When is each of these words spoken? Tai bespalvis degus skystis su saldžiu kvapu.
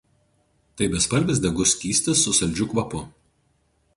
Tai 0.79 0.87
bespalvis 0.93 1.41
degus 1.43 1.75
skystis 1.77 2.25
su 2.25 2.35
saldžiu 2.41 2.69
kvapu. 2.75 3.05